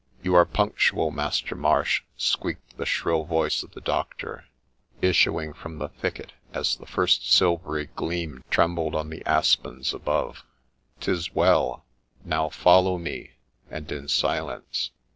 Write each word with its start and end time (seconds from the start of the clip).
'You 0.23 0.33
are 0.33 0.47
punctual, 0.47 1.11
Master 1.11 1.53
Marsh,' 1.53 2.01
squeaked 2.17 2.75
the 2.75 2.87
shrill 2.87 3.23
voice 3.23 3.61
of 3.61 3.73
the 3.73 3.81
doctor, 3.81 4.45
issuing 4.99 5.53
from 5.53 5.77
the 5.77 5.89
thicket 5.89 6.33
as 6.53 6.75
the 6.75 6.87
first 6.87 7.31
silvery 7.31 7.85
gleam 7.95 8.43
trembled 8.49 8.95
on 8.95 9.11
the 9.11 9.23
aspens 9.27 9.93
above.' 9.93 10.43
'Tis 11.01 11.35
well: 11.35 11.85
now 12.25 12.49
follow 12.49 12.97
me, 12.97 13.33
and 13.69 13.91
in 13.91 14.07
silence.' 14.07 14.89